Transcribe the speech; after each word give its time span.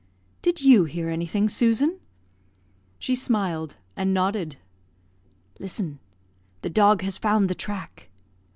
"Did 0.41 0.61
you 0.61 0.85
hear 0.85 1.09
anything, 1.09 1.47
Susan?" 1.47 1.99
She 2.97 3.13
smiled, 3.13 3.77
and 3.95 4.11
nodded. 4.15 4.55
"Listen; 5.59 5.99
the 6.63 6.71
dog 6.71 7.03
has 7.03 7.19
found 7.19 7.51
the 7.51 7.53
track." 7.53 8.09